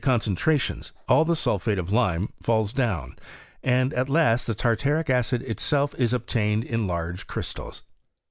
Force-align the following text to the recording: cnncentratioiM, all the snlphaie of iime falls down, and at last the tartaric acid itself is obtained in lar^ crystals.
cnncentratioiM, 0.01 0.89
all 1.07 1.23
the 1.23 1.35
snlphaie 1.35 1.77
of 1.77 1.89
iime 1.89 2.29
falls 2.41 2.73
down, 2.73 3.15
and 3.61 3.93
at 3.93 4.09
last 4.09 4.47
the 4.47 4.55
tartaric 4.55 5.11
acid 5.11 5.43
itself 5.43 5.93
is 5.95 6.11
obtained 6.11 6.63
in 6.63 6.87
lar^ 6.87 7.23
crystals. 7.27 7.83